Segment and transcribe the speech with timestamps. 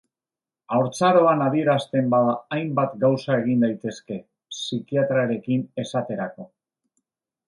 [0.75, 4.17] Haurtzaroan adierazten bada hainbat gauza egin daitezke,
[4.55, 6.47] psikiatriarekin esaterako.